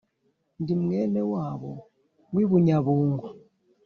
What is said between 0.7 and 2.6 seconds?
mwene wabo wi